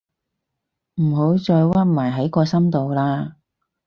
[0.95, 3.33] 唔好再屈埋喺個心度喇